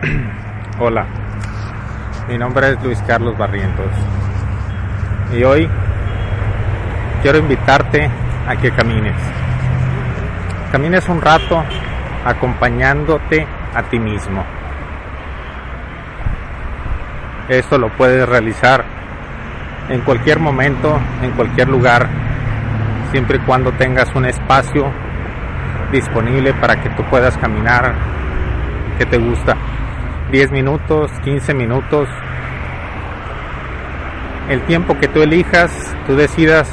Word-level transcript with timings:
Hola, 0.78 1.04
mi 2.26 2.38
nombre 2.38 2.70
es 2.70 2.82
Luis 2.82 3.02
Carlos 3.06 3.36
Barrientos 3.36 3.90
y 5.36 5.44
hoy 5.44 5.68
quiero 7.22 7.36
invitarte 7.36 8.08
a 8.48 8.56
que 8.56 8.70
camines. 8.70 9.16
Camines 10.72 11.06
un 11.06 11.20
rato 11.20 11.62
acompañándote 12.24 13.46
a 13.74 13.82
ti 13.82 13.98
mismo. 13.98 14.42
Esto 17.50 17.76
lo 17.76 17.90
puedes 17.90 18.26
realizar 18.26 18.82
en 19.90 20.00
cualquier 20.00 20.38
momento, 20.38 20.98
en 21.20 21.32
cualquier 21.32 21.68
lugar, 21.68 22.08
siempre 23.10 23.36
y 23.36 23.40
cuando 23.40 23.70
tengas 23.72 24.14
un 24.14 24.24
espacio 24.24 24.90
disponible 25.92 26.54
para 26.54 26.80
que 26.80 26.88
tú 26.90 27.02
puedas 27.04 27.36
caminar 27.36 27.92
que 28.96 29.04
te 29.04 29.18
gusta. 29.18 29.56
10 30.30 30.52
minutos, 30.52 31.10
15 31.24 31.54
minutos, 31.54 32.08
el 34.48 34.62
tiempo 34.62 34.96
que 34.98 35.08
tú 35.08 35.22
elijas, 35.22 35.72
tú 36.06 36.14
decidas 36.14 36.68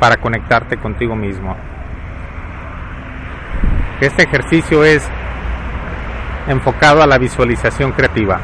para 0.00 0.16
conectarte 0.16 0.76
contigo 0.76 1.14
mismo. 1.14 1.56
Este 4.00 4.24
ejercicio 4.24 4.82
es 4.84 5.08
enfocado 6.48 7.02
a 7.02 7.06
la 7.06 7.18
visualización 7.18 7.92
creativa. 7.92 8.40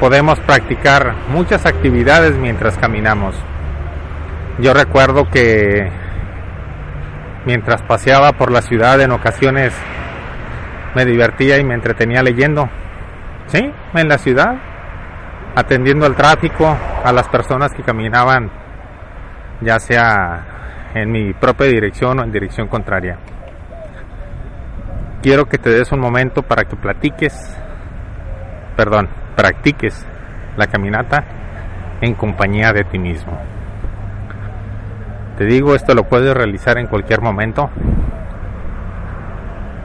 Podemos 0.00 0.40
practicar 0.40 1.14
muchas 1.28 1.66
actividades 1.66 2.34
mientras 2.36 2.78
caminamos. 2.78 3.36
Yo 4.58 4.74
recuerdo 4.74 5.30
que 5.30 5.88
mientras 7.44 7.82
paseaba 7.82 8.32
por 8.32 8.50
la 8.50 8.62
ciudad 8.62 9.00
en 9.00 9.12
ocasiones 9.12 9.72
me 10.94 11.04
divertía 11.04 11.58
y 11.58 11.64
me 11.64 11.74
entretenía 11.74 12.22
leyendo. 12.22 12.68
Sí, 13.46 13.70
en 13.94 14.08
la 14.08 14.18
ciudad, 14.18 14.54
atendiendo 15.54 16.06
al 16.06 16.14
tráfico, 16.14 16.76
a 17.04 17.12
las 17.12 17.28
personas 17.28 17.72
que 17.72 17.82
caminaban, 17.82 18.50
ya 19.60 19.78
sea 19.78 20.90
en 20.94 21.10
mi 21.10 21.32
propia 21.32 21.66
dirección 21.66 22.18
o 22.18 22.24
en 22.24 22.32
dirección 22.32 22.68
contraria. 22.68 23.18
Quiero 25.22 25.46
que 25.46 25.58
te 25.58 25.70
des 25.70 25.92
un 25.92 26.00
momento 26.00 26.42
para 26.42 26.64
que 26.64 26.76
platiques, 26.76 27.56
perdón, 28.76 29.08
practiques 29.36 30.06
la 30.56 30.66
caminata 30.66 31.24
en 32.00 32.14
compañía 32.14 32.72
de 32.72 32.84
ti 32.84 32.98
mismo. 32.98 33.38
Te 35.36 35.44
digo, 35.44 35.74
esto 35.74 35.94
lo 35.94 36.04
puedes 36.04 36.34
realizar 36.34 36.78
en 36.78 36.86
cualquier 36.86 37.20
momento, 37.20 37.70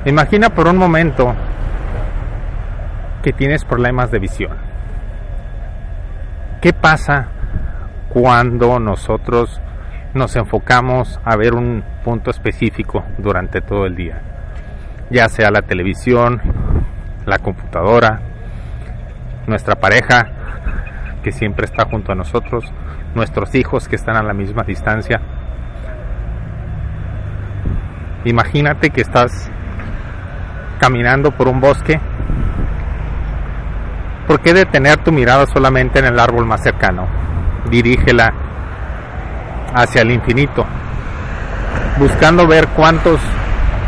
Imagina 0.06 0.52
por 0.52 0.68
un 0.68 0.78
momento 0.78 1.34
que 3.24 3.34
tienes 3.34 3.66
problemas 3.66 4.12
de 4.12 4.20
visión. 4.20 4.56
¿Qué 6.62 6.74
pasa 6.74 7.30
cuando 8.10 8.80
nosotros 8.80 9.60
nos 10.14 10.36
enfocamos 10.36 11.20
a 11.26 11.36
ver 11.36 11.56
un 11.56 11.84
punto 12.04 12.30
específico 12.30 13.04
durante 13.18 13.62
todo 13.62 13.88
el 13.88 13.96
día? 13.96 14.22
Ya 15.10 15.28
sea 15.28 15.50
la 15.50 15.64
televisión, 15.64 16.40
la 17.26 17.40
computadora, 17.40 18.20
nuestra 19.48 19.74
pareja 19.74 20.28
que 21.24 21.32
siempre 21.32 21.66
está 21.66 21.86
junto 21.86 22.12
a 22.12 22.16
nosotros, 22.16 22.72
nuestros 23.16 23.56
hijos 23.56 23.88
que 23.88 23.96
están 23.96 24.18
a 24.18 24.24
la 24.24 24.34
misma 24.36 24.62
distancia. 24.62 25.20
Imagínate 28.24 28.92
que 28.92 29.02
estás 29.02 29.50
caminando 30.80 31.32
por 31.32 31.48
un 31.48 31.60
bosque, 31.60 32.00
¿por 34.28 34.40
qué 34.40 34.54
detener 34.54 34.98
tu 34.98 35.12
mirada 35.12 35.46
solamente 35.46 36.00
en 36.00 36.06
el 36.06 36.20
árbol 36.20 36.46
más 36.46 36.62
cercano? 36.62 37.08
Dirígela 37.70 38.34
hacia 39.74 40.02
el 40.02 40.12
infinito, 40.12 40.66
buscando 41.98 42.48
ver 42.48 42.68
cuántos 42.70 43.20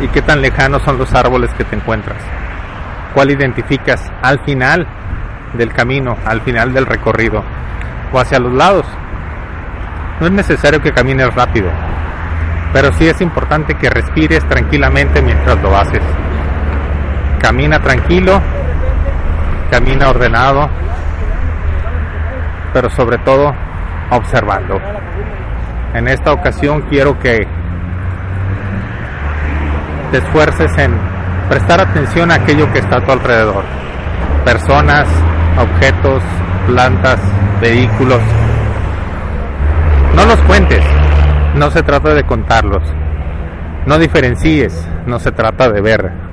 y 0.00 0.08
qué 0.08 0.22
tan 0.22 0.40
lejanos 0.40 0.82
son 0.82 0.98
los 0.98 1.14
árboles 1.14 1.50
que 1.54 1.64
te 1.64 1.76
encuentras. 1.76 2.18
¿Cuál 3.14 3.30
identificas 3.30 4.10
al 4.22 4.40
final 4.44 4.86
del 5.54 5.72
camino, 5.72 6.16
al 6.24 6.40
final 6.42 6.72
del 6.72 6.86
recorrido 6.86 7.42
o 8.12 8.20
hacia 8.20 8.38
los 8.38 8.52
lados? 8.52 8.86
No 10.20 10.26
es 10.26 10.32
necesario 10.32 10.80
que 10.82 10.92
camines 10.92 11.34
rápido, 11.34 11.70
pero 12.72 12.92
sí 12.92 13.06
es 13.08 13.20
importante 13.20 13.74
que 13.74 13.88
respires 13.88 14.46
tranquilamente 14.48 15.22
mientras 15.22 15.60
lo 15.62 15.76
haces. 15.76 16.02
Camina 17.40 17.80
tranquilo, 17.80 18.40
camina 19.70 20.08
ordenado, 20.08 20.68
pero 22.72 22.90
sobre 22.90 23.18
todo 23.18 23.54
observando. 24.10 24.80
En 25.94 26.08
esta 26.08 26.32
ocasión 26.32 26.82
quiero 26.90 27.18
que 27.18 27.46
te 30.10 30.18
esfuerces 30.18 30.70
en 30.78 30.92
prestar 31.48 31.80
atención 31.80 32.30
a 32.30 32.34
aquello 32.34 32.70
que 32.72 32.80
está 32.80 32.96
a 32.96 33.00
tu 33.00 33.12
alrededor. 33.12 33.64
Personas, 34.44 35.08
objetos, 35.58 36.22
plantas, 36.66 37.20
vehículos. 37.60 38.20
No 40.14 40.24
los 40.26 40.40
cuentes, 40.42 40.84
no 41.54 41.70
se 41.70 41.82
trata 41.82 42.14
de 42.14 42.24
contarlos. 42.24 42.82
No 43.86 43.98
diferencies, 43.98 44.86
no 45.06 45.18
se 45.18 45.32
trata 45.32 45.70
de 45.70 45.80
ver 45.80 46.27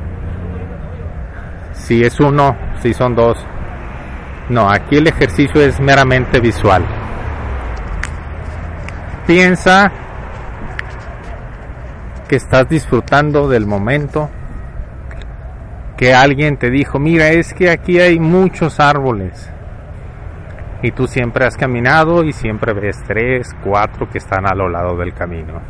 si 1.86 2.02
es 2.02 2.20
uno, 2.20 2.58
si 2.82 2.94
son 2.94 3.16
dos. 3.16 3.38
No, 4.50 4.70
aquí 4.70 4.98
el 4.98 5.08
ejercicio 5.08 5.62
es 5.62 5.80
meramente 5.80 6.40
visual. 6.40 6.84
Piensa 9.28 9.92
que 12.28 12.38
estás 12.38 12.68
disfrutando 12.68 13.48
del 13.48 13.68
momento, 13.68 14.30
que 15.96 16.14
alguien 16.14 16.58
te 16.58 16.72
dijo, 16.72 16.98
mira, 16.98 17.30
es 17.30 17.54
que 17.54 17.70
aquí 17.70 18.00
hay 18.00 18.20
muchos 18.20 18.80
árboles. 18.80 19.52
Y 20.82 20.92
tú 20.92 21.08
siempre 21.08 21.46
has 21.46 21.56
caminado 21.56 22.24
y 22.24 22.34
siempre 22.34 22.74
ves 22.74 22.98
tres, 23.08 23.56
cuatro 23.64 24.10
que 24.10 24.18
están 24.18 24.48
a 24.48 24.56
lo 24.56 24.70
lado 24.70 24.98
del 24.98 25.14
camino. 25.14 25.62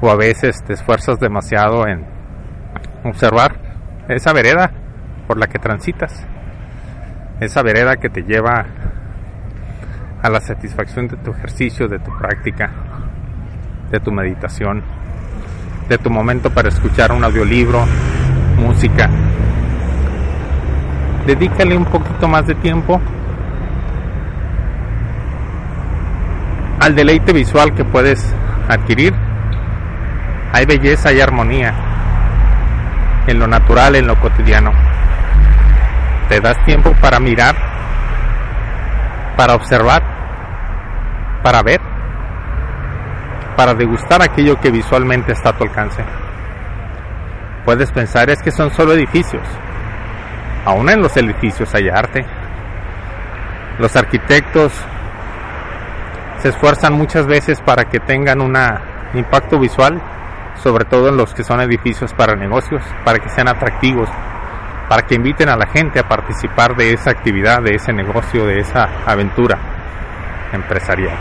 O 0.00 0.08
a 0.08 0.16
veces 0.16 0.62
te 0.64 0.74
esfuerzas 0.74 1.18
demasiado 1.18 1.86
en 1.86 2.06
observar 3.04 3.56
esa 4.08 4.32
vereda 4.32 4.79
por 5.30 5.38
la 5.38 5.46
que 5.46 5.60
transitas. 5.60 6.26
Esa 7.38 7.62
vereda 7.62 7.98
que 7.98 8.10
te 8.10 8.24
lleva 8.24 8.66
a 10.20 10.28
la 10.28 10.40
satisfacción 10.40 11.06
de 11.06 11.16
tu 11.18 11.30
ejercicio, 11.30 11.86
de 11.86 12.00
tu 12.00 12.10
práctica, 12.18 12.68
de 13.92 14.00
tu 14.00 14.10
meditación, 14.10 14.82
de 15.88 15.98
tu 15.98 16.10
momento 16.10 16.50
para 16.50 16.68
escuchar 16.68 17.12
un 17.12 17.22
audiolibro, 17.22 17.86
música. 18.58 19.08
Dedícale 21.28 21.76
un 21.76 21.84
poquito 21.84 22.26
más 22.26 22.44
de 22.48 22.56
tiempo 22.56 23.00
al 26.80 26.96
deleite 26.96 27.32
visual 27.32 27.72
que 27.72 27.84
puedes 27.84 28.34
adquirir. 28.68 29.14
Hay 30.52 30.66
belleza 30.66 31.12
y 31.12 31.20
armonía 31.20 31.72
en 33.28 33.38
lo 33.38 33.46
natural, 33.46 33.94
en 33.94 34.08
lo 34.08 34.18
cotidiano 34.18 34.89
te 36.30 36.40
das 36.40 36.64
tiempo 36.64 36.92
para 37.00 37.18
mirar, 37.18 37.56
para 39.36 39.56
observar, 39.56 40.00
para 41.42 41.60
ver, 41.64 41.80
para 43.56 43.74
degustar 43.74 44.22
aquello 44.22 44.60
que 44.60 44.70
visualmente 44.70 45.32
está 45.32 45.48
a 45.50 45.58
tu 45.58 45.64
alcance. 45.64 46.04
Puedes 47.64 47.90
pensar 47.90 48.30
es 48.30 48.40
que 48.42 48.52
son 48.52 48.70
solo 48.70 48.92
edificios. 48.92 49.42
Aún 50.64 50.88
en 50.88 51.02
los 51.02 51.16
edificios 51.16 51.74
hay 51.74 51.88
arte. 51.88 52.24
Los 53.80 53.96
arquitectos 53.96 54.72
se 56.38 56.50
esfuerzan 56.50 56.92
muchas 56.92 57.26
veces 57.26 57.60
para 57.60 57.86
que 57.86 57.98
tengan 57.98 58.40
un 58.40 58.56
impacto 59.14 59.58
visual, 59.58 60.00
sobre 60.62 60.84
todo 60.84 61.08
en 61.08 61.16
los 61.16 61.34
que 61.34 61.42
son 61.42 61.60
edificios 61.60 62.14
para 62.14 62.36
negocios, 62.36 62.84
para 63.04 63.18
que 63.18 63.30
sean 63.30 63.48
atractivos, 63.48 64.08
para 64.90 65.02
que 65.02 65.14
inviten 65.14 65.48
a 65.48 65.56
la 65.56 65.68
gente 65.68 66.00
a 66.00 66.08
participar 66.08 66.74
de 66.74 66.92
esa 66.92 67.12
actividad, 67.12 67.62
de 67.62 67.76
ese 67.76 67.92
negocio, 67.92 68.44
de 68.44 68.58
esa 68.58 68.88
aventura 69.06 69.56
empresarial. 70.52 71.16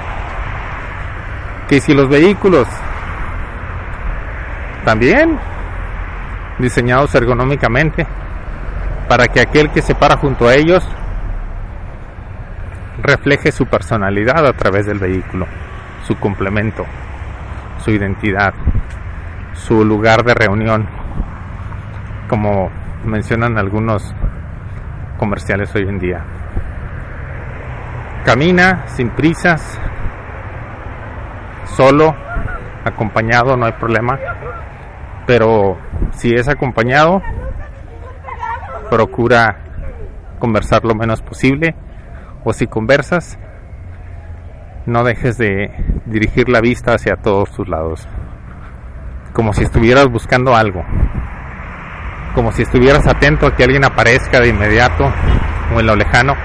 Que 1.68 1.80
si 1.80 1.94
los 1.94 2.10
vehículos 2.10 2.68
también 4.84 5.38
diseñados 6.58 7.14
ergonómicamente 7.14 8.08
para 9.08 9.28
que 9.28 9.40
aquel 9.40 9.70
que 9.70 9.84
se 9.84 9.94
para 9.94 10.18
junto 10.18 10.48
a 10.48 10.56
ellos 10.56 10.84
refleje 13.04 13.52
su 13.52 13.68
personalidad 13.68 14.48
a 14.48 14.54
través 14.54 14.88
del 14.88 14.98
vehículo, 14.98 15.46
su 16.08 16.18
complemento, 16.18 16.88
su 17.86 17.92
identidad, 17.92 18.56
su 19.54 19.86
lugar 19.86 20.24
de 20.24 20.34
reunión, 20.34 20.88
como 22.28 22.79
mencionan 23.04 23.58
algunos 23.58 24.14
comerciales 25.18 25.74
hoy 25.76 25.84
en 25.84 26.00
día. 26.00 26.24
Camina 28.26 28.88
sin 28.88 29.10
prisas, 29.12 29.80
solo, 31.66 32.16
acompañado, 32.86 33.56
no 33.58 33.66
hay 33.66 33.74
problema, 33.74 34.20
pero 35.26 35.78
si 36.12 36.34
es 36.34 36.48
acompañado, 36.48 37.22
procura 38.90 39.58
conversar 40.40 40.84
lo 40.86 40.96
menos 40.96 41.22
posible. 41.22 41.76
O 42.44 42.54
si 42.54 42.68
conversas, 42.68 43.38
no 44.86 45.04
dejes 45.04 45.38
de 45.38 45.72
dirigir 46.06 46.50
la 46.50 46.62
vista 46.62 46.94
hacia 46.94 47.18
todos 47.18 47.52
tus 47.52 47.68
lados, 47.68 48.08
como 49.34 49.54
si 49.54 49.64
estuvieras 49.64 50.08
buscando 50.08 50.56
algo, 50.56 50.84
como 52.34 52.52
si 52.52 52.64
estuvieras 52.64 53.08
atento 53.08 53.48
a 53.48 53.56
que 53.56 53.64
alguien 53.64 53.84
aparezca 53.84 54.40
de 54.40 54.50
inmediato 54.50 55.12
o 55.76 55.80
en 55.80 55.86
lo 55.86 55.96
lejano, 55.96 56.36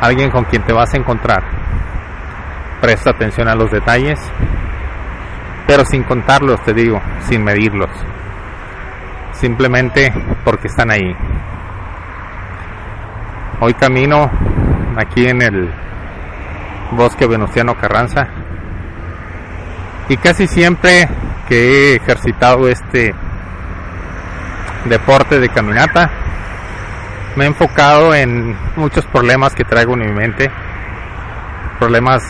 alguien 0.00 0.30
con 0.30 0.44
quien 0.44 0.62
te 0.64 0.72
vas 0.72 0.92
a 0.94 0.96
encontrar. 0.96 1.42
Presta 2.80 3.10
atención 3.10 3.48
a 3.48 3.54
los 3.54 3.70
detalles, 3.70 4.18
pero 5.66 5.84
sin 5.84 6.04
contarlos, 6.04 6.62
te 6.62 6.72
digo, 6.72 7.00
sin 7.22 7.42
medirlos, 7.42 7.90
simplemente 9.32 10.12
porque 10.44 10.68
están 10.68 10.90
ahí. 10.90 11.16
Hoy 13.60 13.74
camino 13.74 14.30
aquí 14.96 15.26
en 15.26 15.42
el 15.42 15.70
bosque 16.92 17.26
Venustiano 17.26 17.74
Carranza 17.74 18.28
y 20.08 20.16
casi 20.16 20.46
siempre 20.46 21.08
que 21.48 21.92
he 21.92 21.96
ejercitado 21.96 22.68
este 22.68 23.14
deporte 24.88 25.40
de 25.40 25.48
caminata 25.48 26.10
me 27.36 27.44
he 27.44 27.46
enfocado 27.46 28.14
en 28.14 28.56
muchos 28.76 29.04
problemas 29.06 29.54
que 29.54 29.64
traigo 29.64 29.94
en 29.94 30.00
mi 30.00 30.12
mente 30.12 30.50
problemas 31.78 32.22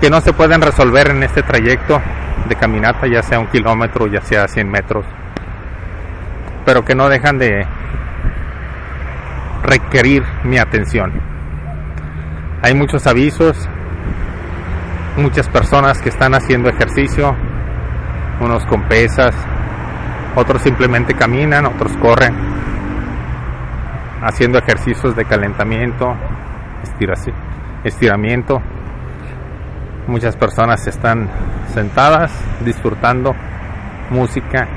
que 0.00 0.10
no 0.10 0.20
se 0.20 0.32
pueden 0.32 0.60
resolver 0.60 1.10
en 1.10 1.22
este 1.22 1.42
trayecto 1.42 2.00
de 2.48 2.56
caminata 2.56 3.06
ya 3.06 3.22
sea 3.22 3.40
un 3.40 3.46
kilómetro 3.46 4.06
ya 4.06 4.20
sea 4.20 4.46
100 4.46 4.70
metros 4.70 5.04
pero 6.64 6.84
que 6.84 6.94
no 6.94 7.08
dejan 7.08 7.38
de 7.38 7.66
requerir 9.64 10.22
mi 10.44 10.58
atención. 10.58 11.12
Hay 12.62 12.74
muchos 12.74 13.06
avisos, 13.06 13.68
muchas 15.16 15.48
personas 15.48 16.00
que 16.00 16.10
están 16.10 16.34
haciendo 16.34 16.68
ejercicio, 16.68 17.34
unos 18.40 18.64
con 18.66 18.82
pesas, 18.82 19.34
otros 20.36 20.62
simplemente 20.62 21.14
caminan, 21.14 21.66
otros 21.66 21.92
corren, 21.98 22.34
haciendo 24.22 24.58
ejercicios 24.58 25.14
de 25.14 25.24
calentamiento, 25.24 26.14
estiramiento. 27.84 28.60
Muchas 30.06 30.36
personas 30.36 30.86
están 30.86 31.28
sentadas 31.72 32.32
disfrutando 32.64 33.34
música, 34.10 34.68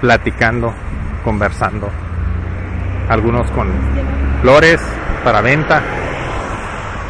platicando, 0.00 0.72
conversando 1.24 1.88
algunos 3.10 3.50
con 3.50 3.68
flores 4.40 4.80
para 5.24 5.40
venta, 5.40 5.82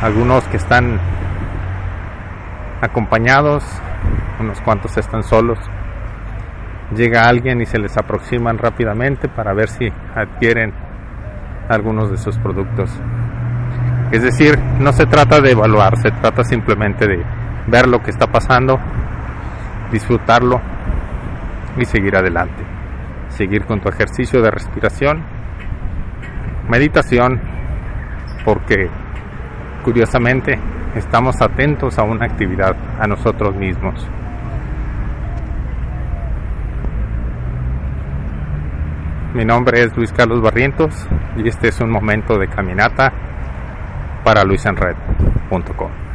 algunos 0.00 0.44
que 0.44 0.56
están 0.56 0.98
acompañados, 2.80 3.62
unos 4.38 4.60
cuantos 4.62 4.96
están 4.96 5.22
solos. 5.22 5.58
Llega 6.94 7.28
alguien 7.28 7.60
y 7.60 7.66
se 7.66 7.78
les 7.78 7.96
aproximan 7.96 8.58
rápidamente 8.58 9.28
para 9.28 9.52
ver 9.52 9.68
si 9.68 9.92
adquieren 10.14 10.72
algunos 11.68 12.10
de 12.10 12.16
sus 12.16 12.36
productos. 12.38 12.90
Es 14.10 14.22
decir, 14.22 14.58
no 14.80 14.92
se 14.92 15.06
trata 15.06 15.40
de 15.40 15.52
evaluar, 15.52 15.96
se 15.98 16.10
trata 16.10 16.42
simplemente 16.42 17.06
de 17.06 17.24
ver 17.68 17.86
lo 17.86 18.02
que 18.02 18.10
está 18.10 18.26
pasando, 18.26 18.78
disfrutarlo 19.92 20.60
y 21.76 21.84
seguir 21.84 22.16
adelante. 22.16 22.64
Seguir 23.28 23.64
con 23.64 23.80
tu 23.80 23.88
ejercicio 23.88 24.42
de 24.42 24.50
respiración 24.50 25.22
meditación 26.70 27.40
porque 28.44 28.88
curiosamente 29.84 30.58
estamos 30.94 31.42
atentos 31.42 31.98
a 31.98 32.04
una 32.04 32.26
actividad, 32.26 32.76
a 32.98 33.06
nosotros 33.06 33.54
mismos. 33.56 34.06
Mi 39.32 39.44
nombre 39.44 39.84
es 39.84 39.96
Luis 39.96 40.12
Carlos 40.12 40.42
Barrientos 40.42 41.06
y 41.36 41.46
este 41.46 41.68
es 41.68 41.80
un 41.80 41.88
momento 41.88 42.36
de 42.36 42.48
caminata 42.48 43.12
para 44.24 44.42
luisenred.com. 44.42 46.09